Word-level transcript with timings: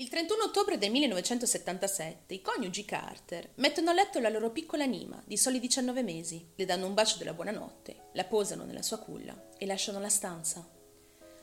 Il 0.00 0.08
31 0.08 0.44
ottobre 0.44 0.78
del 0.78 0.90
1977 0.92 2.32
i 2.32 2.40
coniugi 2.40 2.86
Carter 2.86 3.50
mettono 3.56 3.90
a 3.90 3.92
letto 3.92 4.18
la 4.18 4.30
loro 4.30 4.48
piccola 4.50 4.86
Nima 4.86 5.22
di 5.26 5.36
soli 5.36 5.60
19 5.60 6.02
mesi, 6.02 6.52
le 6.54 6.64
danno 6.64 6.86
un 6.86 6.94
bacio 6.94 7.18
della 7.18 7.34
buonanotte, 7.34 8.04
la 8.14 8.24
posano 8.24 8.64
nella 8.64 8.80
sua 8.80 8.96
culla 8.96 9.50
e 9.58 9.66
lasciano 9.66 10.00
la 10.00 10.08
stanza. 10.08 10.66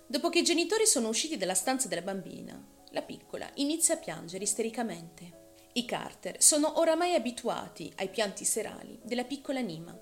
Dopo 0.08 0.30
che 0.30 0.40
i 0.40 0.44
genitori 0.44 0.88
sono 0.88 1.08
usciti 1.08 1.38
dalla 1.38 1.54
stanza 1.54 1.88
della 1.88 2.02
bambina, 2.02 2.60
la 2.90 3.04
piccola 3.04 3.48
inizia 3.58 3.94
a 3.94 4.00
piangere 4.00 4.44
istericamente. 4.44 5.54
I 5.74 5.86
Carter 5.86 6.42
sono 6.42 6.80
oramai 6.80 7.14
abituati 7.14 7.94
ai 7.98 8.10
pianti 8.10 8.44
serali 8.44 9.00
della 9.04 9.26
piccola 9.26 9.60
Nima 9.60 9.96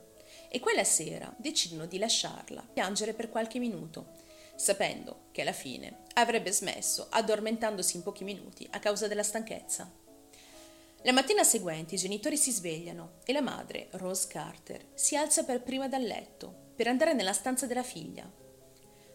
e 0.50 0.62
quella 0.62 0.86
sera 0.86 1.36
decidono 1.38 1.88
di 1.88 1.98
lasciarla 1.98 2.66
piangere 2.72 3.14
per 3.14 3.30
qualche 3.30 3.60
minuto 3.60 4.24
sapendo 4.56 5.28
che 5.32 5.42
alla 5.42 5.52
fine 5.52 6.04
avrebbe 6.14 6.52
smesso 6.52 7.08
addormentandosi 7.10 7.98
in 7.98 8.04
pochi 8.04 8.24
minuti 8.24 8.68
a 8.72 8.80
causa 8.80 9.08
della 9.08 9.24
stanchezza. 9.24 9.92
La 11.04 11.12
mattina 11.12 11.44
seguente 11.44 11.96
i 11.96 12.00
genitori 12.00 12.36
si 12.36 12.52
svegliano 12.52 13.20
e 13.26 13.34
la 13.34 13.42
madre, 13.42 13.90
Rose 13.92 14.28
Carter, 14.28 14.88
si 14.96 15.16
alza 15.16 15.44
per 15.44 15.62
prima 15.62 15.88
dal 15.88 16.02
letto 16.02 16.72
per 16.76 16.88
andare 16.88 17.14
nella 17.14 17.34
stanza 17.34 17.68
della 17.68 17.84
figlia. 17.84 18.28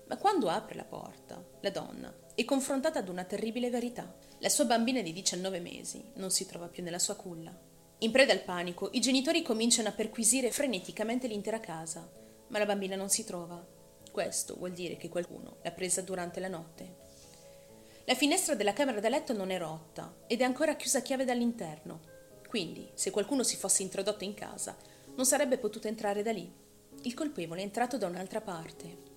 Ma 0.07 0.17
quando 0.17 0.49
apre 0.49 0.77
la 0.77 0.85
porta, 0.85 1.45
la 1.61 1.71
donna 1.71 2.15
è 2.35 2.45
confrontata 2.45 3.01
ad 3.01 3.09
una 3.09 3.25
terribile 3.25 3.71
verità. 3.71 4.15
La 4.39 4.49
sua 4.49 4.65
bambina 4.65 5.03
di 5.03 5.13
19 5.13 5.61
mesi 5.61 6.03
non 6.15 6.31
si 6.31 6.47
trova 6.47 6.69
più 6.69 6.83
nella 6.83 6.99
sua 6.99 7.17
culla. 7.17 7.53
In 7.99 8.11
preda 8.13 8.33
al 8.33 8.43
panico, 8.43 8.89
i 8.93 9.01
genitori 9.01 9.43
cominciano 9.43 9.89
a 9.89 9.93
perquisire 9.93 10.51
freneticamente 10.51 11.27
l'intera 11.27 11.61
casa, 11.61 12.09
ma 12.49 12.59
la 12.59 12.67
bambina 12.67 12.97
non 12.97 13.11
si 13.11 13.25
trova. 13.25 13.79
Questo 14.11 14.57
vuol 14.57 14.73
dire 14.73 14.97
che 14.97 15.09
qualcuno 15.09 15.59
l'ha 15.63 15.71
presa 15.71 16.01
durante 16.03 16.41
la 16.41 16.49
notte. 16.49 17.09
La 18.05 18.15
finestra 18.15 18.55
della 18.55 18.73
camera 18.73 18.99
da 18.99 19.09
letto 19.09 19.33
non 19.33 19.51
è 19.51 19.59
rotta 19.59 20.13
ed 20.27 20.41
è 20.41 20.45
ancora 20.45 20.75
chiusa 20.75 20.99
a 20.99 21.03
chiave 21.03 21.25
dall'interno. 21.25 22.01
Quindi, 22.49 22.91
se 22.95 23.13
qualcuno 23.13 23.45
si 23.45 23.57
fosse 23.57 23.83
introdotto 23.83 24.25
in 24.25 24.35
casa, 24.35 24.77
non 25.15 25.25
sarebbe 25.25 25.59
potuto 25.59 25.87
entrare 25.87 26.23
da 26.23 26.33
lì. 26.33 26.51
Il 27.03 27.15
colpevole 27.15 27.61
è 27.61 27.65
entrato 27.65 27.99
da 27.99 28.09
un'altra 28.09 28.41
parte. 28.41 29.09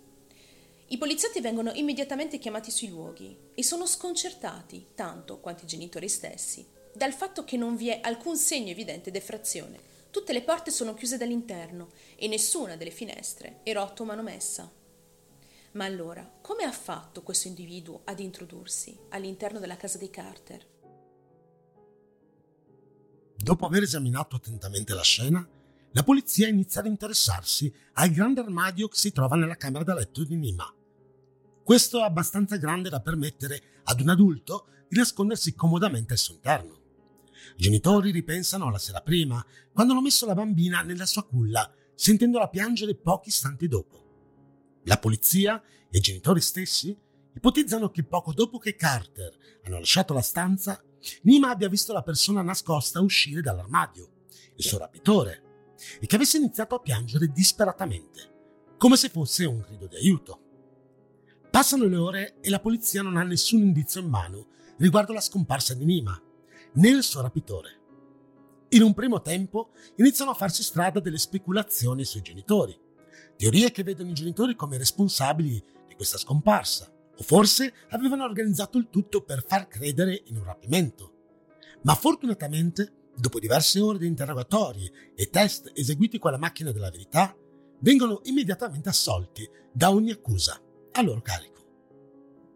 I 0.88 0.98
poliziotti 1.00 1.42
vengono 1.42 1.72
immediatamente 1.74 2.38
chiamati 2.38 2.70
sui 2.70 2.90
luoghi 2.90 3.36
e 3.56 3.64
sono 3.64 3.88
sconcertati, 3.88 4.90
tanto 4.94 5.40
quanto 5.40 5.64
i 5.64 5.68
genitori 5.68 6.08
stessi, 6.08 6.64
dal 6.94 7.14
fatto 7.14 7.44
che 7.44 7.58
non 7.58 7.76
vi 7.76 7.90
è 7.90 8.00
alcun 8.04 8.38
segno 8.38 8.70
evidente 8.70 9.10
d'effrazione. 9.10 9.80
Tutte 10.12 10.34
le 10.34 10.44
porte 10.44 10.70
sono 10.70 10.94
chiuse 10.94 11.18
dall'interno 11.18 11.90
e 12.16 12.28
nessuna 12.28 12.76
delle 12.76 12.92
finestre 12.92 13.62
è 13.64 13.74
rotta 13.74 14.04
o 14.04 14.06
manomessa. 14.06 14.82
Ma 15.74 15.86
allora, 15.86 16.40
come 16.42 16.64
ha 16.64 16.72
fatto 16.72 17.24
questo 17.24 17.48
individuo 17.48 18.02
ad 18.06 18.20
introdursi 18.20 18.96
all'interno 19.10 19.60
della 19.60 19.76
casa 19.76 19.98
dei 19.98 20.12
Carter? 20.12 20.68
Dopo 23.36 23.66
aver 23.66 23.82
esaminato 23.82 24.36
attentamente 24.36 24.94
la 24.94 25.02
scena, 25.02 25.48
la 25.92 26.04
polizia 26.04 26.48
inizia 26.48 26.82
ad 26.82 26.88
interessarsi 26.88 27.74
al 27.94 28.12
grande 28.12 28.42
armadio 28.42 28.88
che 28.88 28.98
si 28.98 29.12
trova 29.12 29.36
nella 29.36 29.56
camera 29.56 29.84
da 29.84 29.96
letto 29.96 30.24
di 30.24 30.36
Nima. 30.36 30.72
Questo 31.64 32.00
è 32.00 32.04
abbastanza 32.04 32.58
grande 32.58 32.90
da 32.90 33.02
permettere 33.02 33.82
ad 33.84 34.00
un 34.00 34.10
adulto 34.10 34.68
di 34.88 34.98
nascondersi 34.98 35.56
comodamente 35.56 36.14
al 36.14 36.20
suo 36.20 36.36
interno. 36.36 36.82
I 37.58 37.62
genitori 37.62 38.12
ripensano 38.12 38.68
alla 38.68 38.78
sera 38.78 39.02
prima, 39.02 39.44
quando 39.72 39.94
hanno 39.94 40.02
messo 40.02 40.26
la 40.28 40.36
bambina 40.36 40.82
nella 40.84 41.06
sua 41.06 41.26
culla, 41.26 41.72
sentendola 41.96 42.48
piangere 42.48 42.96
pochi 42.96 43.30
istanti 43.30 43.68
dopo. 43.68 44.03
La 44.84 44.98
polizia 44.98 45.62
e 45.90 45.98
i 45.98 46.02
genitori 46.02 46.42
stessi 46.42 46.98
ipotizzano 47.36 47.90
che 47.90 48.04
poco 48.04 48.34
dopo 48.34 48.58
che 48.58 48.76
Carter 48.76 49.36
hanno 49.64 49.80
lasciato 49.80 50.14
la 50.14 50.22
stanza, 50.22 50.82
Nima 51.24 51.50
abbia 51.50 51.68
visto 51.68 51.92
la 51.94 52.02
persona 52.02 52.42
nascosta 52.42 53.02
uscire 53.02 53.42
dall'armadio, 53.42 54.10
il 54.56 54.64
suo 54.64 54.78
rapitore, 54.78 55.74
e 56.00 56.06
che 56.06 56.16
avesse 56.16 56.38
iniziato 56.38 56.76
a 56.76 56.80
piangere 56.80 57.28
disperatamente, 57.28 58.76
come 58.78 58.96
se 58.96 59.10
fosse 59.10 59.46
un 59.46 59.60
grido 59.60 59.88
di 59.88 59.96
aiuto. 59.96 60.40
Passano 61.50 61.86
le 61.86 61.98
ore 61.98 62.40
e 62.40 62.50
la 62.50 62.60
polizia 62.60 63.02
non 63.02 63.18
ha 63.18 63.24
nessun 63.24 63.60
indizio 63.60 64.02
in 64.02 64.08
mano 64.08 64.48
riguardo 64.78 65.14
la 65.14 65.22
scomparsa 65.22 65.74
di 65.74 65.86
Nima, 65.86 66.20
né 66.74 66.90
il 66.90 67.04
suo 67.04 67.22
rapitore. 67.22 67.82
In 68.70 68.82
un 68.82 68.94
primo 68.94 69.22
tempo 69.22 69.72
iniziano 69.98 70.32
a 70.32 70.36
farsi 70.36 70.64
strada 70.64 71.00
delle 71.00 71.20
speculazioni 71.20 72.04
sui 72.06 72.22
genitori 72.22 72.76
teorie 73.44 73.72
che 73.72 73.84
vedono 73.84 74.10
i 74.10 74.14
genitori 74.14 74.56
come 74.56 74.78
responsabili 74.78 75.62
di 75.86 75.96
questa 75.96 76.18
scomparsa, 76.18 76.90
o 76.90 77.24
forse 77.24 77.74
avevano 77.90 78.24
organizzato 78.24 78.78
il 78.78 78.88
tutto 78.90 79.22
per 79.22 79.44
far 79.46 79.68
credere 79.68 80.22
in 80.28 80.38
un 80.38 80.46
rapimento. 80.46 81.12
Ma 81.82 81.94
fortunatamente, 81.94 83.10
dopo 83.14 83.40
diverse 83.40 83.82
ore 83.82 83.98
di 83.98 84.08
interrogatori 84.08 84.90
e 85.14 85.30
test 85.30 85.72
eseguiti 85.74 86.20
con 86.20 86.32
la 86.32 86.38
macchina 86.38 86.72
della 86.72 86.90
verità, 86.90 87.36
vengono 87.80 88.22
immediatamente 88.24 88.88
assolti 88.88 89.46
da 89.74 89.92
ogni 89.92 90.12
accusa 90.12 90.58
a 90.94 91.02
loro 91.02 91.22
carico. 91.22 91.52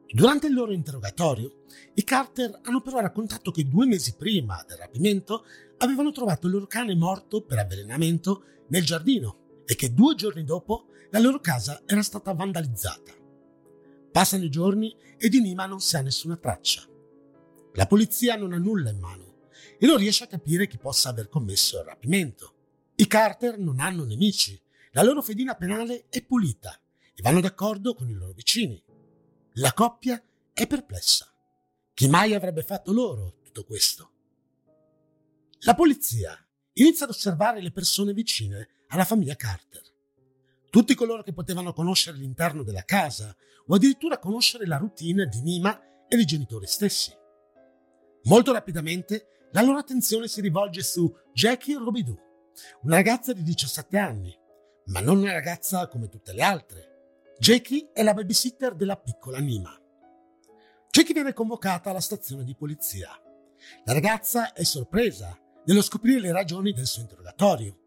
Durante 0.09 0.47
il 0.47 0.53
loro 0.53 0.71
interrogatorio, 0.71 1.65
i 1.95 2.03
Carter 2.05 2.61
hanno 2.63 2.79
però 2.79 3.01
raccontato 3.01 3.51
che 3.51 3.67
due 3.67 3.85
mesi 3.85 4.15
prima 4.15 4.63
del 4.65 4.77
rapimento 4.77 5.43
avevano 5.79 6.13
trovato 6.13 6.47
il 6.47 6.53
loro 6.53 6.65
cane 6.65 6.95
morto 6.95 7.41
per 7.41 7.57
avvelenamento 7.57 8.43
nel 8.69 8.85
giardino 8.85 9.47
e 9.69 9.75
che 9.75 9.94
due 9.94 10.16
giorni 10.16 10.45
dopo 10.45 10.88
la 11.11 11.19
loro 11.19 11.41
casa 11.41 11.83
era 11.85 12.01
stata 12.01 12.33
vandalizzata. 12.33 13.13
Passano 14.11 14.45
i 14.45 14.50
giorni 14.50 14.95
e 15.17 15.28
di 15.28 15.41
Nima 15.41 15.66
non 15.66 15.81
si 15.81 15.97
ha 15.97 16.01
nessuna 16.01 16.38
traccia. 16.38 16.88
La 17.73 17.85
polizia 17.85 18.38
non 18.38 18.53
ha 18.53 18.57
nulla 18.57 18.89
in 18.89 19.00
mano 19.00 19.50
e 19.78 19.85
non 19.85 19.97
riesce 19.97 20.23
a 20.23 20.28
capire 20.28 20.67
chi 20.67 20.78
possa 20.78 21.09
aver 21.09 21.28
commesso 21.28 21.78
il 21.79 21.83
rapimento. 21.83 22.53
I 22.95 23.07
Carter 23.07 23.59
non 23.59 23.79
hanno 23.81 24.05
nemici, 24.05 24.59
la 24.91 25.03
loro 25.03 25.22
fedina 25.22 25.53
penale 25.55 26.05
è 26.09 26.23
pulita 26.23 26.79
e 27.13 27.22
vanno 27.22 27.41
d'accordo 27.41 27.94
con 27.94 28.09
i 28.09 28.13
loro 28.13 28.31
vicini. 28.31 28.81
La 29.55 29.73
coppia 29.73 30.23
è 30.53 30.66
perplessa. 30.66 31.29
Chi 31.94 32.07
mai 32.07 32.34
avrebbe 32.34 32.63
fatto 32.63 32.94
loro 32.94 33.35
tutto 33.44 33.66
questo? 33.66 34.11
La 35.59 35.75
polizia 35.75 36.38
inizia 36.73 37.05
ad 37.05 37.11
osservare 37.11 37.61
le 37.61 37.72
persone 37.72 38.13
vicine 38.13 38.69
alla 38.87 39.05
famiglia 39.05 39.35
Carter. 39.35 39.81
Tutti 40.69 40.95
coloro 40.95 41.23
che 41.23 41.33
potevano 41.33 41.73
conoscere 41.73 42.17
l'interno 42.17 42.63
della 42.63 42.83
casa 42.83 43.35
o 43.67 43.75
addirittura 43.75 44.19
conoscere 44.19 44.65
la 44.65 44.77
routine 44.77 45.27
di 45.27 45.41
Nima 45.41 46.05
e 46.07 46.15
dei 46.15 46.25
genitori 46.25 46.67
stessi. 46.67 47.11
Molto 48.23 48.51
rapidamente 48.51 49.47
la 49.51 49.61
loro 49.61 49.77
attenzione 49.77 50.27
si 50.27 50.41
rivolge 50.41 50.83
su 50.83 51.11
Jackie 51.33 51.77
Robidoux, 51.77 52.19
una 52.81 52.95
ragazza 52.95 53.33
di 53.33 53.43
17 53.43 53.97
anni, 53.97 54.37
ma 54.85 54.99
non 54.99 55.17
una 55.17 55.31
ragazza 55.31 55.87
come 55.87 56.09
tutte 56.09 56.33
le 56.33 56.41
altre. 56.41 56.95
Jackie 57.39 57.91
è 57.93 58.03
la 58.03 58.13
babysitter 58.13 58.75
della 58.75 58.97
piccola 58.97 59.39
Nima. 59.39 59.79
Jackie 60.89 61.13
viene 61.13 61.33
convocata 61.33 61.89
alla 61.89 61.99
stazione 61.99 62.43
di 62.43 62.55
polizia. 62.55 63.09
La 63.85 63.93
ragazza 63.93 64.53
è 64.53 64.63
sorpresa 64.63 65.37
nello 65.65 65.81
scoprire 65.81 66.19
le 66.19 66.31
ragioni 66.31 66.73
del 66.73 66.87
suo 66.87 67.01
interrogatorio 67.01 67.85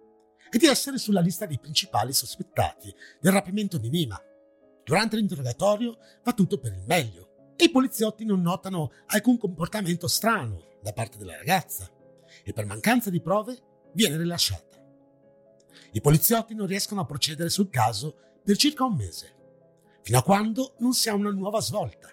e 0.51 0.59
di 0.59 0.67
essere 0.67 0.99
sulla 0.99 1.21
lista 1.21 1.47
dei 1.47 1.59
principali 1.59 2.13
sospettati 2.13 2.93
del 3.21 3.33
rapimento 3.33 3.79
di 3.79 3.89
Nima. 3.89 4.21
Durante 4.85 5.17
l'interrogatorio 5.17 5.99
va 6.25 6.33
tutto 6.33 6.59
per 6.59 6.73
il 6.73 6.85
meglio 6.87 7.55
e 7.57 7.65
i 7.65 7.71
poliziotti 7.71 8.25
non 8.25 8.41
notano 8.43 8.91
alcun 9.07 9.39
comportamento 9.39 10.09
strano 10.09 10.79
da 10.83 10.93
parte 10.93 11.19
della 11.19 11.37
ragazza 11.37 11.89
e 12.43 12.53
per 12.53 12.67
mancanza 12.67 13.11
di 13.11 13.21
prove 13.21 13.59
viene 13.93 14.17
rilasciata. 14.17 14.79
I 15.93 16.01
poliziotti 16.01 16.55
non 16.55 16.67
riescono 16.67 17.01
a 17.01 17.07
procedere 17.07 17.49
sul 17.49 17.71
caso 17.71 18.17
per 18.43 18.57
circa 18.57 18.85
un 18.85 18.95
mese, 18.95 19.35
fino 20.03 20.19
a 20.19 20.23
quando 20.23 20.75
non 20.79 20.93
si 20.93 21.09
ha 21.09 21.15
una 21.15 21.31
nuova 21.31 21.61
svolta, 21.61 22.09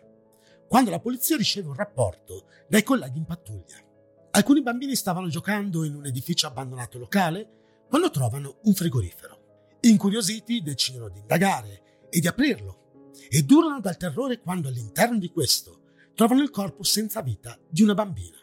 quando 0.68 0.92
la 0.92 1.00
polizia 1.00 1.38
riceve 1.38 1.70
un 1.70 1.76
rapporto 1.76 2.48
dai 2.68 2.84
colleghi 2.84 3.18
in 3.18 3.26
pattuglia. 3.26 3.84
Alcuni 4.32 4.62
bambini 4.62 4.96
stavano 4.96 5.30
giocando 5.30 5.84
in 5.84 5.96
un 5.96 6.06
edificio 6.06 6.46
abbandonato 6.46 7.00
locale 7.00 7.57
quando 7.88 8.10
trovano 8.10 8.60
un 8.64 8.74
frigorifero. 8.74 9.78
Incuriositi 9.82 10.62
decidono 10.62 11.10
di 11.10 11.20
indagare 11.20 12.08
e 12.10 12.20
di 12.20 12.28
aprirlo 12.28 13.12
e 13.30 13.44
durano 13.44 13.80
dal 13.80 13.98
terrore 13.98 14.40
quando 14.40 14.68
all'interno 14.68 15.18
di 15.18 15.30
questo 15.30 15.82
trovano 16.16 16.42
il 16.42 16.50
corpo 16.50 16.84
senza 16.84 17.22
vita 17.22 17.58
di 17.70 17.84
una 17.84 17.94
bambina. 17.94 18.38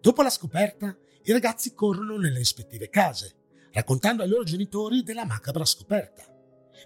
Dopo 0.00 0.22
la 0.22 0.30
scoperta, 0.30 0.96
i 1.24 1.32
ragazzi 1.32 1.74
corrono 1.74 2.16
nelle 2.16 2.38
rispettive 2.38 2.88
case, 2.88 3.34
raccontando 3.72 4.22
ai 4.22 4.28
loro 4.28 4.44
genitori 4.44 5.02
della 5.02 5.24
macabra 5.24 5.64
scoperta, 5.64 6.24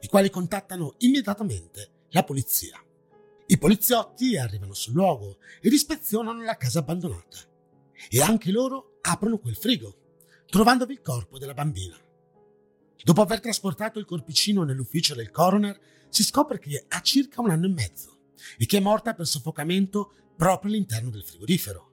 i 0.00 0.08
quali 0.08 0.30
contattano 0.30 0.94
immediatamente 0.98 2.06
la 2.10 2.24
polizia. 2.24 2.82
I 3.46 3.58
poliziotti 3.58 4.36
arrivano 4.36 4.74
sul 4.74 4.94
luogo 4.94 5.38
ed 5.60 5.72
ispezionano 5.72 6.42
la 6.42 6.56
casa 6.56 6.80
abbandonata 6.80 7.38
e 8.08 8.20
anche 8.20 8.50
loro 8.50 8.98
aprono 9.02 9.38
quel 9.38 9.56
frigo 9.56 10.01
trovandovi 10.52 10.92
il 10.92 11.00
corpo 11.00 11.38
della 11.38 11.54
bambina. 11.54 11.96
Dopo 13.02 13.22
aver 13.22 13.40
trasportato 13.40 13.98
il 13.98 14.04
corpicino 14.04 14.64
nell'ufficio 14.64 15.14
del 15.14 15.30
coroner, 15.30 15.80
si 16.10 16.22
scopre 16.22 16.58
che 16.58 16.84
ha 16.88 17.00
circa 17.00 17.40
un 17.40 17.48
anno 17.48 17.64
e 17.64 17.70
mezzo 17.70 18.18
e 18.58 18.66
che 18.66 18.76
è 18.76 18.80
morta 18.80 19.14
per 19.14 19.26
soffocamento 19.26 20.12
proprio 20.36 20.70
all'interno 20.70 21.08
del 21.08 21.24
frigorifero. 21.24 21.90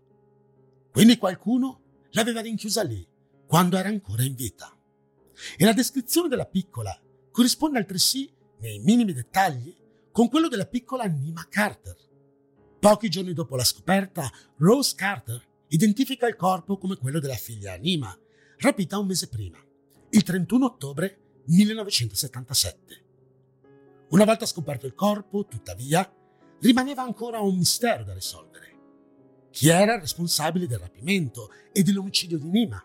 Quindi 0.91 1.17
qualcuno 1.17 1.83
l'aveva 2.09 2.41
rinchiusa 2.41 2.83
lì 2.83 3.07
quando 3.47 3.77
era 3.77 3.87
ancora 3.87 4.23
in 4.23 4.35
vita. 4.35 4.77
E 5.55 5.63
la 5.63 5.71
descrizione 5.71 6.27
della 6.27 6.45
piccola 6.45 7.01
corrisponde 7.31 7.77
altresì, 7.77 8.29
nei 8.59 8.79
minimi 8.79 9.13
dettagli, 9.13 9.73
con 10.11 10.27
quello 10.27 10.49
della 10.49 10.67
piccola 10.67 11.05
Nima 11.05 11.47
Carter. 11.47 11.95
Pochi 12.77 13.07
giorni 13.07 13.31
dopo 13.31 13.55
la 13.55 13.63
scoperta, 13.63 14.29
Rose 14.57 14.95
Carter 14.97 15.41
identifica 15.69 16.27
il 16.27 16.35
corpo 16.35 16.77
come 16.77 16.97
quello 16.97 17.21
della 17.21 17.35
figlia 17.35 17.75
Nima, 17.75 18.13
rapita 18.59 18.97
un 18.97 19.07
mese 19.07 19.29
prima, 19.29 19.57
il 20.09 20.23
31 20.23 20.65
ottobre 20.65 21.41
1977. 21.45 23.05
Una 24.09 24.25
volta 24.25 24.45
scoperto 24.45 24.85
il 24.85 24.95
corpo, 24.95 25.45
tuttavia, 25.45 26.11
rimaneva 26.59 27.01
ancora 27.01 27.39
un 27.39 27.55
mistero 27.55 28.03
da 28.03 28.13
risolvere. 28.13 28.67
Chi 29.51 29.69
era 29.69 29.95
il 29.95 30.01
responsabile 30.01 30.67
del 30.67 30.79
rapimento 30.79 31.51
e 31.71 31.83
dell'omicidio 31.83 32.37
di 32.37 32.49
Nima? 32.49 32.83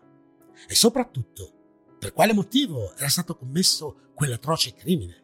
E 0.69 0.75
soprattutto, 0.75 1.53
per 1.99 2.13
quale 2.13 2.33
motivo 2.33 2.95
era 2.95 3.09
stato 3.09 3.37
commesso 3.37 4.13
quell'atroce 4.15 4.75
crimine? 4.75 5.23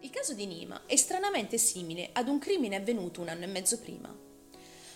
Il 0.00 0.10
caso 0.10 0.32
di 0.32 0.46
Nima 0.46 0.86
è 0.86 0.96
stranamente 0.96 1.58
simile 1.58 2.08
ad 2.12 2.28
un 2.28 2.38
crimine 2.38 2.76
avvenuto 2.76 3.20
un 3.20 3.28
anno 3.28 3.44
e 3.44 3.48
mezzo 3.48 3.78
prima. 3.78 4.30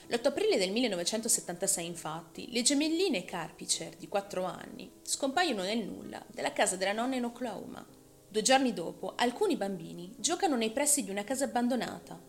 L'8 0.08 0.28
aprile 0.28 0.56
del 0.56 0.70
1976, 0.70 1.84
infatti, 1.84 2.52
le 2.52 2.62
gemelline 2.62 3.24
Carpicer, 3.24 3.96
di 3.96 4.06
4 4.06 4.44
anni, 4.44 4.88
scompaiono 5.02 5.62
nel 5.62 5.84
nulla 5.84 6.24
dalla 6.32 6.52
casa 6.52 6.76
della 6.76 6.92
nonna 6.92 7.16
in 7.16 7.24
Oklahoma. 7.24 7.84
Due 8.28 8.42
giorni 8.42 8.72
dopo, 8.72 9.14
alcuni 9.16 9.56
bambini 9.56 10.14
giocano 10.16 10.54
nei 10.54 10.70
pressi 10.70 11.02
di 11.02 11.10
una 11.10 11.24
casa 11.24 11.46
abbandonata 11.46 12.20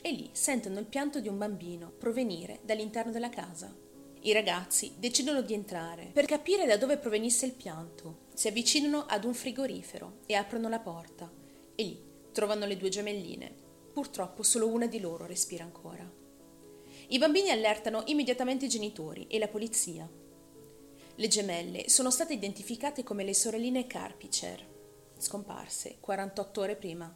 e 0.00 0.12
lì 0.12 0.28
sentono 0.30 0.78
il 0.78 0.84
pianto 0.86 1.18
di 1.18 1.26
un 1.26 1.36
bambino 1.36 1.90
provenire 1.90 2.60
dall'interno 2.62 3.10
della 3.10 3.30
casa. 3.30 3.74
I 4.20 4.32
ragazzi 4.32 4.92
decidono 4.96 5.40
di 5.40 5.54
entrare 5.54 6.10
per 6.12 6.26
capire 6.26 6.66
da 6.66 6.76
dove 6.76 6.98
provenisse 6.98 7.46
il 7.46 7.52
pianto. 7.54 8.26
Si 8.32 8.46
avvicinano 8.46 9.06
ad 9.08 9.24
un 9.24 9.34
frigorifero 9.34 10.18
e 10.26 10.34
aprono 10.34 10.68
la 10.68 10.78
porta 10.78 11.28
e 11.74 11.82
lì 11.82 12.00
trovano 12.30 12.64
le 12.64 12.76
due 12.76 12.90
gemelline. 12.90 13.52
Purtroppo 13.92 14.44
solo 14.44 14.68
una 14.68 14.86
di 14.86 15.00
loro 15.00 15.26
respira 15.26 15.64
ancora. 15.64 16.22
I 17.08 17.18
bambini 17.18 17.50
allertano 17.50 18.02
immediatamente 18.06 18.64
i 18.64 18.68
genitori 18.68 19.26
e 19.26 19.38
la 19.38 19.48
polizia. 19.48 20.08
Le 21.16 21.28
gemelle 21.28 21.88
sono 21.90 22.10
state 22.10 22.32
identificate 22.32 23.02
come 23.02 23.24
le 23.24 23.34
sorelline 23.34 23.86
Carpicer, 23.86 24.66
scomparse 25.18 25.98
48 26.00 26.60
ore 26.60 26.76
prima. 26.76 27.14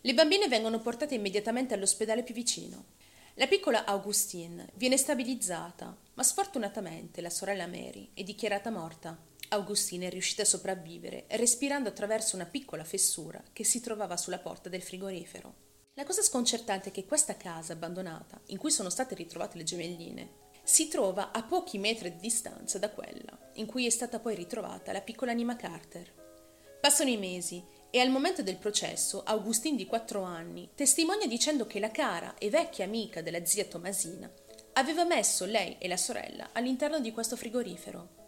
Le 0.00 0.14
bambine 0.14 0.48
vengono 0.48 0.80
portate 0.80 1.14
immediatamente 1.14 1.72
all'ospedale 1.74 2.24
più 2.24 2.34
vicino. 2.34 2.86
La 3.34 3.46
piccola 3.46 3.84
Augustine 3.84 4.68
viene 4.74 4.96
stabilizzata, 4.96 5.96
ma 6.14 6.22
sfortunatamente 6.24 7.20
la 7.20 7.30
sorella 7.30 7.68
Mary 7.68 8.10
è 8.12 8.24
dichiarata 8.24 8.70
morta. 8.70 9.16
Augustine 9.50 10.08
è 10.08 10.10
riuscita 10.10 10.42
a 10.42 10.46
sopravvivere 10.46 11.26
respirando 11.28 11.88
attraverso 11.88 12.34
una 12.34 12.46
piccola 12.46 12.84
fessura 12.84 13.40
che 13.52 13.64
si 13.64 13.80
trovava 13.80 14.16
sulla 14.16 14.38
porta 14.38 14.68
del 14.68 14.82
frigorifero. 14.82 15.71
La 15.94 16.04
cosa 16.04 16.22
sconcertante 16.22 16.88
è 16.88 16.92
che 16.92 17.04
questa 17.04 17.36
casa 17.36 17.74
abbandonata, 17.74 18.40
in 18.46 18.56
cui 18.56 18.70
sono 18.70 18.88
state 18.88 19.14
ritrovate 19.14 19.58
le 19.58 19.64
gemelline, 19.64 20.30
si 20.62 20.88
trova 20.88 21.32
a 21.32 21.42
pochi 21.42 21.76
metri 21.76 22.10
di 22.10 22.18
distanza 22.18 22.78
da 22.78 22.88
quella 22.88 23.38
in 23.56 23.66
cui 23.66 23.84
è 23.84 23.90
stata 23.90 24.18
poi 24.18 24.34
ritrovata 24.34 24.90
la 24.92 25.02
piccola 25.02 25.32
Nima 25.32 25.54
Carter. 25.54 26.78
Passano 26.80 27.10
i 27.10 27.18
mesi 27.18 27.62
e 27.90 28.00
al 28.00 28.08
momento 28.08 28.42
del 28.42 28.56
processo 28.56 29.22
Augustin 29.22 29.76
di 29.76 29.84
4 29.84 30.22
anni 30.22 30.70
testimonia 30.74 31.26
dicendo 31.26 31.66
che 31.66 31.78
la 31.78 31.90
cara 31.90 32.36
e 32.38 32.48
vecchia 32.48 32.86
amica 32.86 33.20
della 33.20 33.44
zia 33.44 33.66
Tomasina 33.66 34.32
aveva 34.72 35.04
messo 35.04 35.44
lei 35.44 35.76
e 35.78 35.88
la 35.88 35.98
sorella 35.98 36.48
all'interno 36.52 37.00
di 37.00 37.12
questo 37.12 37.36
frigorifero. 37.36 38.21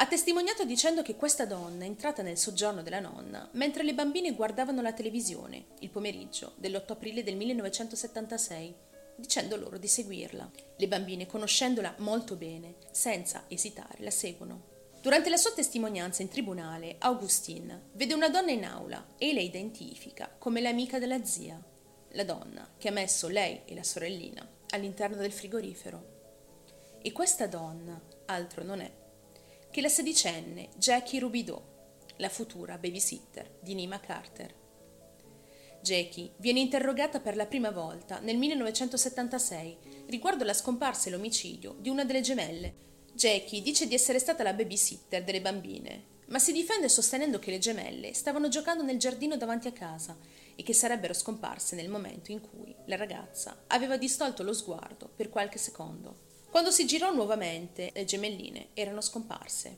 Ha 0.00 0.06
testimoniato 0.06 0.64
dicendo 0.64 1.02
che 1.02 1.16
questa 1.16 1.44
donna 1.44 1.82
è 1.82 1.88
entrata 1.88 2.22
nel 2.22 2.38
soggiorno 2.38 2.82
della 2.82 3.00
nonna 3.00 3.48
mentre 3.54 3.82
le 3.82 3.94
bambine 3.94 4.32
guardavano 4.32 4.80
la 4.80 4.92
televisione 4.92 5.70
il 5.80 5.90
pomeriggio 5.90 6.52
dell'8 6.54 6.92
aprile 6.92 7.24
del 7.24 7.34
1976, 7.34 8.74
dicendo 9.16 9.56
loro 9.56 9.76
di 9.76 9.88
seguirla. 9.88 10.48
Le 10.76 10.86
bambine, 10.86 11.26
conoscendola 11.26 11.96
molto 11.98 12.36
bene, 12.36 12.76
senza 12.92 13.46
esitare, 13.48 14.04
la 14.04 14.12
seguono. 14.12 14.76
Durante 15.02 15.30
la 15.30 15.36
sua 15.36 15.50
testimonianza 15.50 16.22
in 16.22 16.28
tribunale, 16.28 16.94
Augustine 17.00 17.88
vede 17.94 18.14
una 18.14 18.28
donna 18.28 18.52
in 18.52 18.66
aula 18.66 19.04
e 19.18 19.34
la 19.34 19.40
identifica 19.40 20.32
come 20.38 20.60
l'amica 20.60 21.00
della 21.00 21.24
zia, 21.24 21.60
la 22.10 22.24
donna 22.24 22.68
che 22.78 22.86
ha 22.86 22.92
messo 22.92 23.26
lei 23.26 23.62
e 23.64 23.74
la 23.74 23.82
sorellina 23.82 24.48
all'interno 24.70 25.16
del 25.16 25.32
frigorifero. 25.32 27.00
E 27.02 27.10
questa 27.10 27.48
donna 27.48 28.00
altro 28.26 28.62
non 28.62 28.80
è 28.80 29.06
che 29.70 29.80
la 29.80 29.88
sedicenne 29.88 30.68
Jackie 30.76 31.20
Rubidoux, 31.20 31.62
la 32.16 32.28
futura 32.28 32.78
babysitter 32.78 33.58
di 33.60 33.74
Nima 33.74 34.00
Carter. 34.00 34.54
Jackie 35.80 36.32
viene 36.38 36.60
interrogata 36.60 37.20
per 37.20 37.36
la 37.36 37.46
prima 37.46 37.70
volta 37.70 38.18
nel 38.18 38.36
1976 38.36 40.04
riguardo 40.06 40.44
la 40.44 40.52
scomparsa 40.52 41.08
e 41.08 41.12
l'omicidio 41.12 41.76
di 41.78 41.88
una 41.88 42.04
delle 42.04 42.20
gemelle 42.20 42.86
Jackie 43.18 43.62
dice 43.62 43.88
di 43.88 43.94
essere 43.94 44.20
stata 44.20 44.44
la 44.44 44.52
babysitter 44.52 45.24
delle 45.24 45.40
bambine, 45.40 46.04
ma 46.26 46.38
si 46.38 46.52
difende 46.52 46.88
sostenendo 46.88 47.40
che 47.40 47.50
le 47.50 47.58
gemelle 47.58 48.14
stavano 48.14 48.48
giocando 48.48 48.84
nel 48.84 48.96
giardino 48.98 49.36
davanti 49.36 49.66
a 49.66 49.72
casa 49.72 50.16
e 50.54 50.62
che 50.62 50.72
sarebbero 50.72 51.12
scomparse 51.14 51.74
nel 51.74 51.88
momento 51.88 52.30
in 52.30 52.40
cui 52.40 52.72
la 52.86 52.94
ragazza 52.96 53.64
aveva 53.66 53.96
distolto 53.96 54.44
lo 54.44 54.52
sguardo 54.52 55.10
per 55.14 55.30
qualche 55.30 55.58
secondo. 55.58 56.26
Quando 56.58 56.74
si 56.74 56.86
girò 56.86 57.14
nuovamente, 57.14 57.92
le 57.94 58.04
gemelline 58.04 58.70
erano 58.74 59.00
scomparse. 59.00 59.76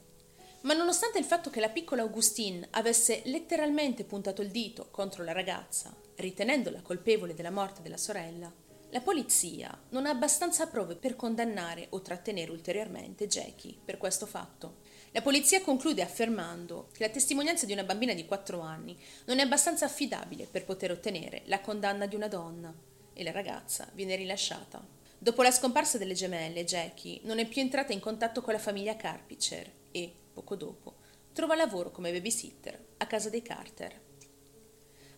Ma 0.62 0.73
nonostante 0.73 1.19
il 1.19 1.27
fatto 1.27 1.50
che 1.50 1.61
la 1.61 1.69
piccola 1.69 2.00
Augustine 2.00 2.67
avesse 2.71 3.21
letteralmente 3.27 4.05
puntato 4.05 4.41
il 4.41 4.50
dito 4.50 4.88
contro 4.91 5.23
la 5.23 5.32
ragazza, 5.32 5.94
ritenendola 6.15 6.81
colpevole 6.81 7.35
della 7.35 7.50
morte 7.50 7.82
della 7.82 7.99
sorella, 7.99 8.50
la 8.88 9.00
polizia 9.03 9.79
non 9.91 10.06
ha 10.06 10.09
abbastanza 10.09 10.69
prove 10.69 10.97
per 10.97 11.17
condannare 11.17 11.88
o 11.91 12.00
trattenere 12.00 12.50
ulteriormente 12.50 13.27
Jackie 13.27 13.77
per 13.85 13.99
questo 13.99 14.25
fatto. 14.25 14.77
La 15.11 15.21
polizia 15.21 15.61
conclude 15.61 16.00
affermando 16.00 16.88
che 16.94 17.05
la 17.05 17.12
testimonianza 17.12 17.67
di 17.67 17.75
una 17.75 17.85
bambina 17.85 18.15
di 18.15 18.25
4 18.25 18.59
anni 18.59 18.99
non 19.27 19.38
è 19.38 19.43
abbastanza 19.43 19.85
affidabile 19.85 20.47
per 20.47 20.65
poter 20.65 20.93
ottenere 20.93 21.43
la 21.44 21.61
condanna 21.61 22.06
di 22.06 22.15
una 22.15 22.29
donna 22.29 22.75
e 23.12 23.23
la 23.23 23.32
ragazza 23.32 23.87
viene 23.93 24.17
rilasciata. 24.17 25.00
Dopo 25.22 25.43
la 25.43 25.50
scomparsa 25.50 25.99
delle 25.99 26.14
gemelle, 26.14 26.64
Jackie 26.64 27.20
non 27.24 27.39
è 27.39 27.46
più 27.46 27.60
entrata 27.60 27.93
in 27.93 28.00
contatto 28.00 28.41
con 28.41 28.55
la 28.55 28.58
famiglia 28.58 28.96
Carpicer 28.96 29.70
e, 29.91 30.10
poco 30.32 30.56
dopo, 30.56 30.94
trova 31.34 31.55
lavoro 31.55 31.91
come 31.91 32.10
babysitter 32.10 32.86
a 32.96 33.06
casa 33.06 33.29
dei 33.29 33.43
Carter. 33.43 34.00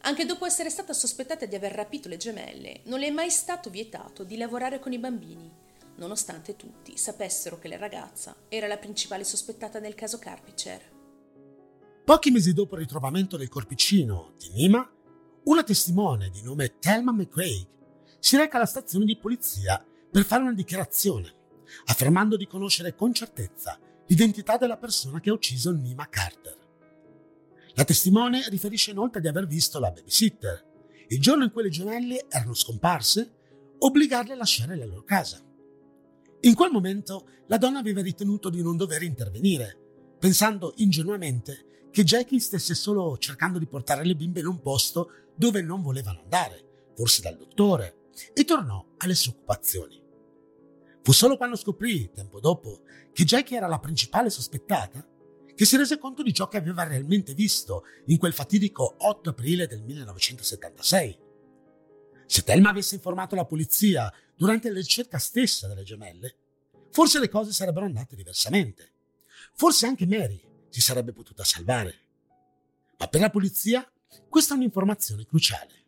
Anche 0.00 0.25
dopo 0.25 0.44
essere 0.44 0.71
stata 0.71 0.92
sospettata 0.92 1.47
di 1.47 1.54
aver 1.54 1.71
rapito 1.71 2.09
le 2.09 2.16
gemelle, 2.16 2.80
non 2.87 2.99
le 2.99 3.06
è 3.06 3.11
mai 3.12 3.30
stato 3.30 3.71
vietato 3.71 4.25
di 4.25 4.37
lavorare 4.37 4.80
con 4.80 4.92
i 4.92 4.99
bambini, 4.99 5.49
nonostante 5.99 6.56
tutti 6.56 6.97
sapessero 6.97 7.61
che 7.61 7.68
la 7.68 7.76
ragazza 7.76 8.35
era 8.49 8.66
la 8.66 8.78
principale 8.78 9.23
sospettata 9.23 9.78
nel 9.78 9.94
caso 9.94 10.18
Carpicer. 10.18 10.82
Pochi 12.04 12.32
mesi 12.32 12.52
dopo 12.52 12.75
il 12.75 12.80
ritrovamento 12.80 13.37
del 13.37 13.49
corpicino 13.49 14.32
di 14.37 14.50
Nima, 14.50 14.85
una 15.44 15.62
testimone 15.62 16.28
di 16.30 16.42
nome 16.42 16.80
Thelma 16.80 17.12
McCraig 17.12 17.71
si 18.18 18.37
reca 18.37 18.56
alla 18.56 18.66
stazione 18.66 19.04
di 19.04 19.16
polizia 19.16 19.85
per 20.12 20.25
fare 20.25 20.42
una 20.42 20.52
dichiarazione, 20.52 21.35
affermando 21.87 22.37
di 22.37 22.47
conoscere 22.47 22.95
con 22.95 23.14
certezza 23.14 23.81
l'identità 24.09 24.59
della 24.59 24.76
persona 24.76 25.21
che 25.21 25.31
ha 25.31 25.33
ucciso 25.33 25.73
Nima 25.73 26.07
Carter. 26.07 26.54
La 27.75 27.85
testimone 27.85 28.47
riferisce 28.50 28.90
inoltre 28.90 29.23
di 29.23 29.28
aver 29.28 29.47
visto 29.47 29.81
la 29.81 29.90
babysitter, 29.90 30.71
il 31.09 31.19
giorno 31.19 31.45
in 31.45 31.50
cui 31.50 31.62
le 31.62 31.71
gemelle 31.71 32.26
erano 32.28 32.52
scomparse, 32.52 33.33
obbligarle 33.78 34.35
a 34.35 34.37
lasciare 34.37 34.76
la 34.76 34.85
loro 34.85 35.02
casa. 35.02 35.42
In 36.40 36.54
quel 36.54 36.71
momento 36.71 37.28
la 37.47 37.57
donna 37.57 37.78
aveva 37.78 38.02
ritenuto 38.02 38.50
di 38.50 38.62
non 38.62 38.76
dover 38.76 39.02
intervenire, 39.02 39.78
pensando 40.19 40.75
ingenuamente 40.76 41.87
che 41.90 42.04
Jackie 42.04 42.38
stesse 42.38 42.75
solo 42.75 43.16
cercando 43.16 43.59
di 43.59 43.66
portare 43.66 44.04
le 44.04 44.14
bimbe 44.14 44.40
in 44.40 44.47
un 44.47 44.61
posto 44.61 45.11
dove 45.35 45.62
non 45.62 45.81
volevano 45.81 46.21
andare, 46.21 46.90
forse 46.95 47.23
dal 47.23 47.38
dottore, 47.38 48.09
e 48.35 48.45
tornò 48.45 48.85
alle 48.99 49.14
sue 49.14 49.33
occupazioni. 49.33 50.01
Fu 51.02 51.12
solo 51.12 51.37
quando 51.37 51.56
scoprì, 51.56 52.11
tempo 52.12 52.38
dopo, 52.38 52.82
che 53.12 53.25
Jackie 53.25 53.56
era 53.56 53.66
la 53.66 53.80
principale 53.80 54.30
sospettata, 54.30 55.04
che 55.54 55.64
si 55.64 55.76
rese 55.76 55.99
conto 55.99 56.23
di 56.23 56.32
ciò 56.32 56.49
che 56.49 56.56
aveva 56.56 56.85
realmente 56.85 57.35
visto 57.35 57.85
in 58.06 58.18
quel 58.18 58.32
fatidico 58.32 58.94
8 58.99 59.30
aprile 59.30 59.66
del 59.66 59.82
1976. 59.82 61.18
Se 62.26 62.42
Thelma 62.42 62.71
avesse 62.71 62.94
informato 62.94 63.35
la 63.35 63.44
polizia 63.44 64.12
durante 64.35 64.68
la 64.71 64.76
ricerca 64.76 65.18
stessa 65.18 65.68
delle 65.68 65.82
gemelle, 65.82 66.37
forse 66.90 67.18
le 67.18 67.28
cose 67.28 67.52
sarebbero 67.52 67.85
andate 67.85 68.16
diversamente. 68.16 68.90
Forse 69.54 69.87
anche 69.87 70.06
Mary 70.06 70.40
si 70.68 70.80
sarebbe 70.80 71.12
potuta 71.12 71.44
salvare. 71.44 71.94
Ma 72.97 73.09
per 73.09 73.21
la 73.21 73.30
polizia 73.30 73.87
questa 74.28 74.54
è 74.54 74.56
un'informazione 74.56 75.26
cruciale. 75.26 75.80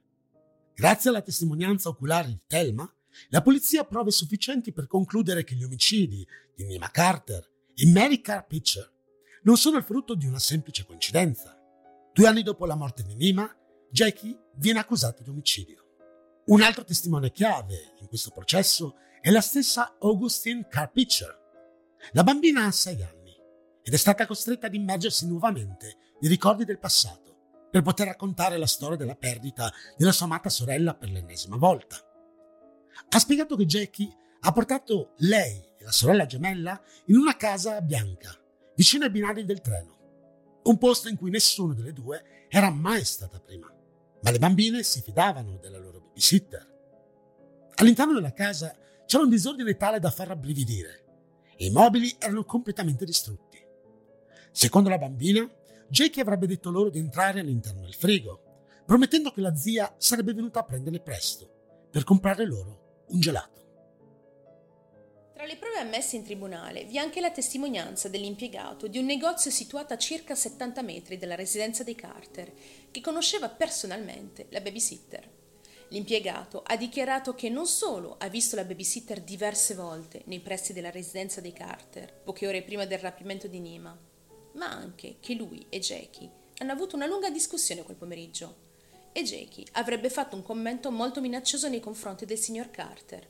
Grazie 0.75 1.11
alla 1.11 1.23
testimonianza 1.23 1.89
oculare 1.89 2.29
di 2.29 2.41
Thelma, 2.47 2.93
la 3.29 3.43
polizia 3.43 3.83
ha 3.83 3.85
prove 3.85 4.11
sufficienti 4.11 4.73
per 4.73 4.87
concludere 4.87 5.45
che 5.45 5.55
gli 5.55 5.65
omicidi 5.65 6.27
di 6.55 6.65
Nima 6.65 6.91
Carter 6.91 7.49
e 7.75 7.87
Mary 7.91 8.21
Carr 8.21 8.47
Pitcher 8.47 8.91
non 9.43 9.57
sono 9.57 9.77
il 9.77 9.85
frutto 9.85 10.15
di 10.15 10.27
una 10.27 10.39
semplice 10.39 10.85
coincidenza. 10.85 11.59
Due 12.13 12.27
anni 12.27 12.43
dopo 12.43 12.67
la 12.67 12.77
morte 12.77 13.03
di 13.03 13.15
Nima, 13.15 13.53
Jackie 13.91 14.51
viene 14.57 14.79
accusata 14.79 15.23
di 15.23 15.31
omicidio. 15.31 15.83
Un 16.47 16.61
altro 16.63 16.85
testimone 16.85 17.33
chiave 17.33 17.95
in 18.01 18.07
questo 18.07 18.31
processo 18.31 18.97
è 19.21 19.31
la 19.31 19.41
stessa 19.41 19.97
Augustine 20.01 20.67
Carr 20.69 20.91
Pitcher. 20.91 21.43
La 22.13 22.23
bambina 22.23 22.67
ha 22.67 22.71
sei 22.71 23.03
anni 23.03 23.35
ed 23.83 23.93
è 23.93 23.97
stata 23.97 24.27
costretta 24.27 24.67
ad 24.67 24.75
immergersi 24.75 25.27
nuovamente 25.27 25.97
nei 26.21 26.31
ricordi 26.31 26.65
del 26.65 26.79
passato 26.79 27.23
per 27.71 27.83
poter 27.83 28.07
raccontare 28.07 28.59
la 28.59 28.67
storia 28.67 28.97
della 28.97 29.17
perdita 29.17 29.73
della 29.97 30.13
sua 30.13 30.27
amata 30.27 30.49
sorella 30.49 30.95
per 30.95 31.11
l'ennesima 31.11 31.57
volta. 31.57 31.97
Ha 33.09 33.19
spiegato 33.19 33.57
che 33.57 33.67
Jackie 33.67 34.15
ha 34.41 34.53
portato 34.53 35.13
lei 35.19 35.57
e 35.77 35.85
la 35.85 35.93
sorella 35.93 36.27
gemella 36.27 36.81
in 37.07 37.17
una 37.17 37.37
casa 37.37 37.81
bianca, 37.81 38.37
vicino 38.75 39.05
ai 39.05 39.11
binari 39.11 39.45
del 39.45 39.61
treno, 39.61 40.61
un 40.65 40.79
posto 40.79 41.09
in 41.09 41.17
cui 41.17 41.31
nessuna 41.31 41.75
delle 41.75 41.93
due 41.93 42.47
era 42.49 42.71
mai 42.71 43.05
stata 43.05 43.41
prima, 43.41 43.73
ma 44.23 44.31
le 44.31 44.39
bambine 44.39 44.83
si 44.83 45.01
fidavano 45.01 45.59
della 45.61 45.79
loro 45.79 46.01
babysitter. 46.01 46.73
All'interno 47.77 48.15
della 48.15 48.33
casa 48.33 48.77
c'era 49.07 49.23
un 49.23 49.31
disordine 49.31 49.77
tale 49.77 49.99
da 49.99 50.11
far 50.11 50.29
rabbrividire 50.29 51.05
i 51.59 51.71
mobili 51.71 52.15
erano 52.19 52.45
completamente 52.45 53.05
distrutti. 53.05 53.63
Secondo 54.51 54.89
la 54.89 54.99
bambina, 54.99 55.49
Jackie 55.89 56.23
avrebbe 56.23 56.47
detto 56.47 56.71
loro 56.71 56.91
di 56.91 56.99
entrare 56.99 57.41
all'interno 57.41 57.83
del 57.83 57.95
frigo, 57.95 58.41
promettendo 58.85 59.31
che 59.31 59.41
la 59.41 59.55
zia 59.55 59.95
sarebbe 59.97 60.35
venuta 60.35 60.61
a 60.61 60.65
prenderle 60.65 61.01
presto 61.01 61.87
per 61.91 62.03
comprare 62.03 62.45
loro 62.45 62.84
un 63.15 63.21
gelato. 63.21 63.63
Tra 65.33 65.47
le 65.47 65.57
prove 65.57 65.79
ammesse 65.79 66.17
in 66.17 66.25
tribunale 66.25 66.85
vi 66.85 66.97
è 66.97 66.99
anche 66.99 67.21
la 67.21 67.31
testimonianza 67.31 68.09
dell'impiegato 68.09 68.87
di 68.87 68.99
un 68.99 69.05
negozio 69.05 69.51
situato 69.51 69.95
a 69.95 69.99
circa 69.99 70.35
70 70.35 70.83
metri 70.83 71.17
dalla 71.17 71.35
residenza 71.35 71.83
dei 71.83 71.95
Carter, 71.95 72.53
che 72.91 73.01
conosceva 73.01 73.49
personalmente 73.49 74.47
la 74.51 74.61
babysitter. 74.61 75.31
L'impiegato 75.89 76.63
ha 76.65 76.77
dichiarato 76.77 77.35
che 77.35 77.49
non 77.49 77.67
solo 77.67 78.17
ha 78.19 78.29
visto 78.29 78.57
la 78.57 78.65
babysitter 78.65 79.21
diverse 79.21 79.75
volte 79.75 80.23
nei 80.27 80.41
pressi 80.41 80.73
della 80.73 80.91
residenza 80.91 81.41
dei 81.41 81.53
Carter, 81.53 82.13
poche 82.23 82.49
ore 82.49 82.63
prima 82.63 82.85
del 82.85 82.99
rapimento 82.99 83.47
di 83.47 83.61
Nima, 83.61 83.97
ma 84.55 84.71
anche 84.71 85.17
che 85.21 85.35
lui 85.35 85.67
e 85.69 85.79
Jackie 85.79 86.31
hanno 86.59 86.73
avuto 86.73 86.97
una 86.97 87.07
lunga 87.07 87.31
discussione 87.31 87.83
quel 87.83 87.97
pomeriggio 87.97 88.64
e 89.17 89.23
Jackie 89.23 89.65
avrebbe 89.75 90.11
fatto 90.11 90.35
un 90.35 90.43
commento 90.43 90.91
molto 90.91 91.21
minaccioso 91.21 91.69
nei 91.69 91.79
confronti 91.79 92.27
del 92.27 92.37
signor 92.37 92.73
Carter. 92.73 93.25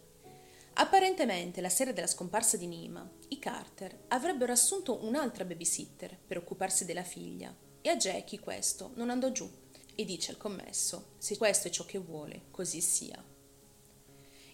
Apparentemente, 0.77 1.61
la 1.61 1.69
sera 1.69 1.93
della 1.93 2.07
scomparsa 2.07 2.57
di 2.57 2.67
Nima, 2.67 3.07
i 3.29 3.39
Carter 3.39 4.05
avrebbero 4.09 4.51
assunto 4.51 5.05
un'altra 5.05 5.45
babysitter 5.45 6.17
per 6.27 6.39
occuparsi 6.39 6.87
della 6.87 7.03
figlia 7.03 7.55
e 7.83 7.91
a 7.91 7.97
Jackie 7.97 8.41
questo 8.41 8.93
non 8.95 9.11
andò 9.11 9.31
giù 9.31 9.49
e 9.95 10.05
dice 10.07 10.31
al 10.31 10.39
commesso: 10.39 11.17
Se 11.19 11.37
questo 11.37 11.69
è 11.69 11.71
ciò 11.71 11.85
che 11.85 11.99
vuole, 11.99 12.45
così 12.51 12.81
sia. 12.81 13.23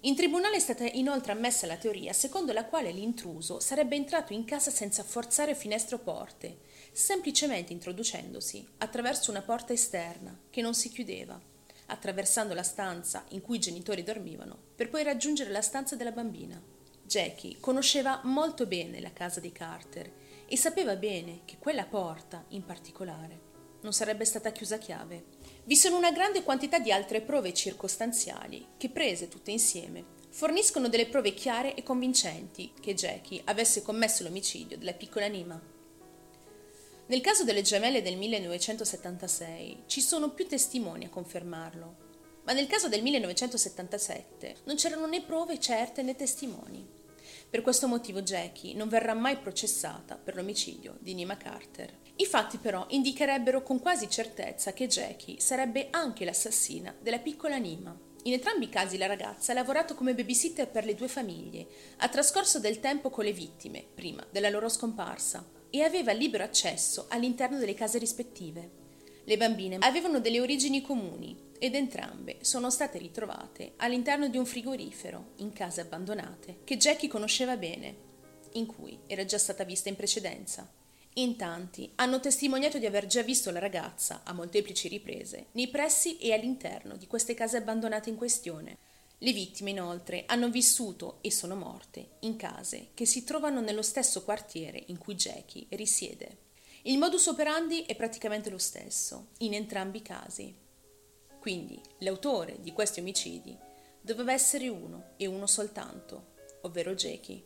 In 0.05 0.17
tribunale 0.17 0.57
è 0.57 0.61
stata 0.61 0.85
inoltre 0.85 1.31
ammessa 1.31 1.69
la 1.69 1.77
teoria 1.77 2.13
secondo 2.13 2.53
la 2.53 2.65
quale 2.65 2.91
l'intruso 2.91 3.61
sarebbe 3.61 3.95
entrato 3.95 4.33
in 4.33 4.45
casa 4.45 4.73
senza 4.73 5.05
forzare 5.05 5.55
finestre 5.55 5.95
o 5.95 5.99
porte, 5.99 6.59
semplicemente 6.93 7.73
introducendosi 7.73 8.67
attraverso 8.79 9.31
una 9.31 9.43
porta 9.43 9.73
esterna 9.73 10.39
che 10.51 10.61
non 10.61 10.75
si 10.75 10.89
chiudeva, 10.89 11.41
attraversando 11.87 12.55
la 12.55 12.63
stanza 12.63 13.25
in 13.31 13.41
cui 13.41 13.57
i 13.57 13.61
genitori 13.61 14.03
dormivano, 14.03 14.57
per 14.75 14.89
poi 14.89 15.03
raggiungere 15.03 15.51
la 15.51 15.63
stanza 15.63 15.97
della 15.97 16.13
bambina. 16.13 16.61
Jackie 17.03 17.57
conosceva 17.59 18.21
molto 18.25 18.67
bene 18.67 19.01
la 19.01 19.13
casa 19.13 19.41
dei 19.41 19.53
Carter 19.53 20.13
e 20.47 20.57
sapeva 20.57 20.95
bene 20.97 21.41
che 21.45 21.59
quella 21.59 21.85
porta, 21.85 22.45
in 22.51 22.65
particolare, 22.65 23.49
non 23.83 23.93
sarebbe 23.93 24.25
stata 24.25 24.53
chiusa 24.53 24.77
a 24.77 24.79
chiave. 24.79 25.25
Vi 25.65 25.77
sono 25.77 25.97
una 25.97 26.13
grande 26.13 26.43
quantità 26.43 26.79
di 26.79 26.93
altre 26.93 27.21
prove 27.21 27.55
circostanziali 27.55 28.69
che, 28.77 28.91
prese 28.91 29.29
tutte 29.29 29.51
insieme, 29.51 30.05
forniscono 30.31 30.89
delle 30.89 31.07
prove 31.07 31.35
chiare 31.35 31.75
e 31.75 31.83
convincenti 31.83 32.73
che 32.81 32.95
Jackie 32.95 33.43
avesse 33.45 33.83
commesso 33.83 34.23
l'omicidio 34.23 34.79
della 34.79 34.93
piccola 34.93 35.27
Nima. 35.27 35.61
Nel 37.11 37.23
caso 37.23 37.43
delle 37.43 37.63
gemelle 37.63 38.03
del 38.03 38.17
1976 38.17 39.83
ci 39.87 40.01
sono 40.01 40.31
più 40.31 40.47
testimoni 40.47 41.07
a 41.07 41.09
confermarlo, 41.09 41.97
ma 42.45 42.53
nel 42.53 42.69
caso 42.69 42.89
del 42.89 43.03
1977 43.03 44.59
non 44.63 44.77
c'erano 44.77 45.07
né 45.09 45.21
prove 45.21 45.59
certe 45.59 46.03
né 46.03 46.15
testimoni. 46.15 46.87
Per 47.51 47.63
questo 47.63 47.89
motivo 47.89 48.23
Jackie 48.23 48.77
non 48.77 48.89
verrà 48.89 49.15
mai 49.15 49.39
processata 49.39 50.15
per 50.15 50.37
l'omicidio 50.37 50.99
di 51.01 51.15
Nima 51.15 51.37
Carter. 51.37 51.93
I 52.15 52.27
fatti 52.27 52.59
però 52.59 52.87
indicherebbero 52.91 53.65
con 53.65 53.81
quasi 53.81 54.09
certezza 54.09 54.73
che 54.73 54.87
Jackie 54.87 55.41
sarebbe 55.41 55.89
anche 55.91 56.25
l'assassina 56.25 56.95
della 56.97 57.19
piccola 57.19 57.57
Nima. 57.57 57.93
In 58.23 58.35
entrambi 58.35 58.67
i 58.67 58.69
casi 58.69 58.99
la 58.99 59.07
ragazza 59.07 59.51
ha 59.51 59.57
lavorato 59.57 59.97
come 59.97 60.15
babysitter 60.15 60.69
per 60.69 60.85
le 60.85 60.95
due 60.95 61.09
famiglie, 61.09 61.67
ha 61.97 62.09
trascorso 62.09 62.61
del 62.61 62.79
tempo 62.79 63.11
con 63.11 63.25
le 63.25 63.33
vittime, 63.33 63.85
prima 63.93 64.25
della 64.31 64.49
loro 64.49 64.69
scomparsa, 64.69 65.59
e 65.71 65.83
aveva 65.83 66.13
libero 66.13 66.45
accesso 66.45 67.07
all'interno 67.09 67.59
delle 67.59 67.75
case 67.75 67.99
rispettive. 67.99 68.71
Le 69.25 69.37
bambine 69.37 69.77
avevano 69.81 70.21
delle 70.21 70.41
origini 70.41 70.81
comuni 70.83 71.49
ed 71.59 71.75
entrambe 71.75 72.39
sono 72.41 72.71
state 72.71 72.99
ritrovate 72.99 73.75
all'interno 73.77 74.29
di 74.29 74.39
un 74.39 74.47
frigorifero 74.47 75.33
in 75.37 75.53
case 75.53 75.83
abbandonate 75.83 76.61
che 76.65 76.77
Jackie 76.77 77.09
conosceva 77.09 77.57
bene, 77.57 78.09
in 78.53 78.67
cui 78.67 78.99
era 79.07 79.25
già 79.25 79.39
stata 79.39 79.65
vista 79.65 79.89
in 79.89 79.97
precedenza. 79.97 80.69
In 81.15 81.37
tanti 81.37 81.91
hanno 81.97 82.21
testimoniato 82.21 82.79
di 82.79 82.87
aver 82.87 83.07
già 83.07 83.23
visto 83.23 83.51
la 83.51 83.59
ragazza, 83.59 84.23
a 84.25 84.33
molteplici 84.33 84.89
riprese, 84.89 85.47
nei 85.53 85.69
pressi 85.69 86.19
e 86.19 86.33
all'interno 86.33 86.97
di 86.97 87.07
queste 87.07 87.35
case 87.35 87.57
abbandonate 87.57 88.11
in 88.11 88.17
questione. 88.17 88.79
Le 89.23 89.33
vittime, 89.33 89.71
inoltre, 89.71 90.25
hanno 90.27 90.49
vissuto 90.49 91.19
e 91.21 91.31
sono 91.31 91.55
morte 91.55 92.13
in 92.21 92.37
case 92.37 92.89
che 92.95 93.05
si 93.05 93.23
trovano 93.23 93.61
nello 93.61 93.83
stesso 93.83 94.23
quartiere 94.25 94.83
in 94.87 94.97
cui 94.97 95.15
Jackie 95.15 95.67
risiede. 95.71 96.49
Il 96.85 96.97
modus 96.97 97.27
operandi 97.27 97.83
è 97.83 97.95
praticamente 97.95 98.49
lo 98.49 98.57
stesso, 98.57 99.29
in 99.39 99.53
entrambi 99.53 99.99
i 99.99 100.03
casi. 100.03 100.55
Quindi 101.39 101.79
l'autore 101.99 102.61
di 102.63 102.73
questi 102.73 103.01
omicidi 103.01 103.55
doveva 104.01 104.33
essere 104.33 104.69
uno 104.69 105.11
e 105.19 105.27
uno 105.27 105.47
soltanto, 105.47 106.33
ovvero 106.63 106.95
Jackie. 106.95 107.45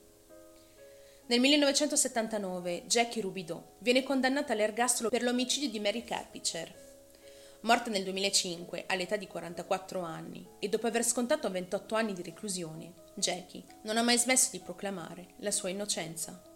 Nel 1.27 1.41
1979 1.41 2.85
Jackie 2.87 3.21
Rubidoux 3.21 3.63
viene 3.79 4.05
condannata 4.05 4.53
all'ergastolo 4.53 5.09
per 5.09 5.25
l'omicidio 5.25 5.71
di 5.71 5.81
Mary 5.81 6.05
Carpicer. 6.05 6.84
Morta 7.65 7.89
nel 7.89 8.05
2005 8.05 8.85
all'età 8.89 9.17
di 9.17 9.27
44 9.27 10.03
anni 10.03 10.47
e 10.59 10.69
dopo 10.69 10.87
aver 10.87 11.03
scontato 11.03 11.51
28 11.51 11.95
anni 11.95 12.13
di 12.13 12.23
reclusione, 12.23 12.93
Jackie 13.15 13.65
non 13.85 13.97
ha 13.97 14.03
mai 14.03 14.19
smesso 14.19 14.51
di 14.53 14.61
proclamare 14.61 15.29
la 15.39 15.51
sua 15.51 15.71
innocenza. 15.71 16.54